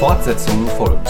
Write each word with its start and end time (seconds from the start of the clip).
Fortsetzung 0.00 0.66
folgt. 0.78 1.08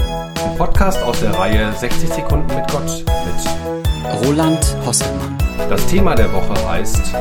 Ein 0.00 0.58
Podcast 0.58 1.00
aus 1.04 1.20
der 1.20 1.38
Reihe 1.38 1.72
60 1.72 2.08
Sekunden 2.14 2.52
mit 2.52 2.68
Gott 2.68 3.04
mit 3.06 4.26
Roland 4.26 4.58
Hosselmann. 4.84 5.38
Das 5.70 5.86
Thema 5.86 6.16
der 6.16 6.32
Woche 6.32 6.68
heißt 6.68 7.12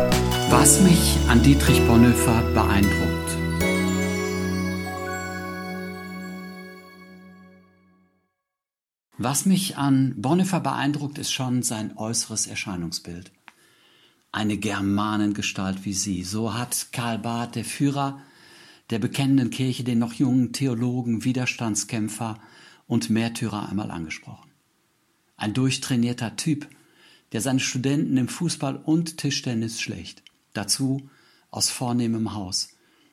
Was 0.50 0.82
mich 0.82 1.20
an 1.30 1.44
Dietrich 1.44 1.86
Bonhoeffer 1.86 2.42
beeindruckt. 2.56 3.38
Was 9.20 9.46
mich 9.46 9.78
an 9.78 10.16
Bonhoeffer 10.18 10.62
beeindruckt, 10.62 11.20
ist 11.20 11.32
schon 11.32 11.62
sein 11.62 11.96
äußeres 11.96 12.48
Erscheinungsbild. 12.48 13.32
Eine 14.32 14.58
Germanengestalt 14.58 15.86
wie 15.86 15.94
sie. 15.94 16.24
So 16.24 16.56
hat 16.56 16.88
Karl 16.92 17.20
Barth, 17.20 17.54
der 17.54 17.66
Führer 17.66 18.20
der 18.90 19.00
bekennenden 19.00 19.50
Kirche, 19.50 19.84
den 19.84 20.00
noch 20.00 20.14
jungen 20.14 20.54
Theologen, 20.54 21.24
Widerstandskämpfer 21.24 22.40
und 22.88 23.10
Märtyrer 23.10 23.70
einmal 23.70 23.92
angesprochen. 23.92 24.52
Ein 25.38 25.54
durchtrainierter 25.54 26.36
Typ, 26.36 26.68
der 27.32 27.42
seine 27.42 27.60
Studenten 27.60 28.18
im 28.18 28.28
Fußball 28.28 28.76
und 28.76 29.18
Tischtennis 29.18 29.82
schlägt. 29.82 30.24
Dazu 30.54 31.10
aus 31.50 31.70
vornehmem 31.70 32.34
Haus. 32.34 32.70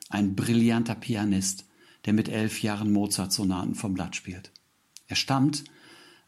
Ein 0.09 0.35
brillanter 0.35 0.95
Pianist, 0.95 1.65
der 2.05 2.13
mit 2.13 2.29
elf 2.29 2.61
Jahren 2.61 2.91
Mozart-Sonaten 2.91 3.75
vom 3.75 3.93
Blatt 3.93 4.15
spielt. 4.15 4.51
Er 5.07 5.15
stammt 5.15 5.63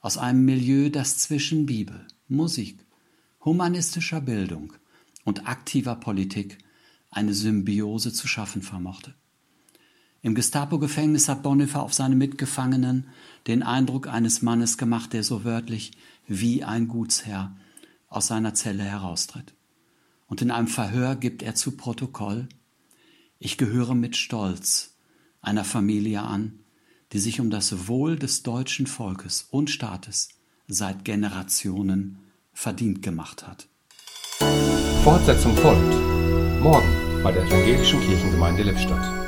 aus 0.01 0.17
einem 0.17 0.45
Milieu, 0.45 0.89
das 0.89 1.17
zwischen 1.17 1.65
Bibel, 1.65 2.05
Musik, 2.27 2.85
humanistischer 3.45 4.21
Bildung 4.21 4.73
und 5.23 5.47
aktiver 5.47 5.95
Politik 5.95 6.57
eine 7.09 7.33
Symbiose 7.33 8.11
zu 8.11 8.27
schaffen 8.27 8.61
vermochte. 8.61 9.13
Im 10.23 10.35
Gestapo-Gefängnis 10.35 11.27
hat 11.27 11.43
Bonhoeffer 11.43 11.83
auf 11.83 11.93
seine 11.93 12.15
Mitgefangenen 12.15 13.07
den 13.45 13.61
Eindruck 13.61 14.07
eines 14.07 14.41
Mannes 14.41 14.77
gemacht, 14.77 15.11
der 15.11 15.21
so 15.21 15.43
wörtlich 15.43 15.91
wie 16.27 16.63
ein 16.63 16.87
Gutsherr 16.87 17.53
aus 18.07 18.27
seiner 18.27 18.53
Zelle 18.53 18.83
heraustritt. 18.83 19.53
Und 20.27 20.41
in 20.41 20.49
einem 20.49 20.67
Verhör 20.67 21.17
gibt 21.17 21.43
er 21.43 21.55
zu 21.55 21.71
Protokoll, 21.71 22.47
ich 23.37 23.57
gehöre 23.57 23.95
mit 23.95 24.15
Stolz 24.15 24.95
einer 25.41 25.65
Familie 25.65 26.21
an, 26.21 26.59
die 27.11 27.19
sich 27.19 27.41
um 27.41 27.49
das 27.49 27.89
Wohl 27.89 28.17
des 28.17 28.43
deutschen 28.43 28.87
Volkes 28.87 29.49
und 29.51 29.69
Staates 29.69 30.29
seit 30.69 31.03
Generationen 31.03 32.19
verdient 32.53 33.01
gemacht 33.01 33.45
hat. 33.45 33.67
Fortsetzung 35.03 35.53
folgt. 35.57 35.93
Morgen 36.61 37.21
bei 37.21 37.33
der 37.33 37.43
Evangelischen 37.43 37.99
Kirchengemeinde 37.99 38.63
Lippstadt. 38.63 39.23